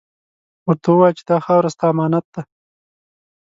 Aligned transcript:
ورته 0.67 0.87
ووایه 0.91 1.15
چې 1.17 1.23
دا 1.29 1.37
خاوره، 1.45 1.69
ستا 1.75 1.85
امانت 1.93 2.25
ده. 2.33 2.41